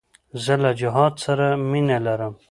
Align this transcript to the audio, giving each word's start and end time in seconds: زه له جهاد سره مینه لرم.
زه 0.43 0.53
له 0.63 0.71
جهاد 0.81 1.13
سره 1.25 1.45
مینه 1.71 1.97
لرم. 2.05 2.33